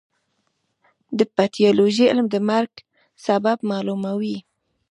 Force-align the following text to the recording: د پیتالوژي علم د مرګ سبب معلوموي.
د 1.17 1.19
پیتالوژي 1.35 2.05
علم 2.11 2.27
د 2.31 2.35
مرګ 2.49 2.73
سبب 3.25 3.57
معلوموي. 3.69 4.37